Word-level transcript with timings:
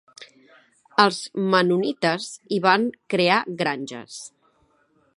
Els 1.03 1.19
Mennonites 1.53 2.27
hi 2.57 2.61
van 2.65 2.91
crear 3.15 3.39
granges. 3.63 4.21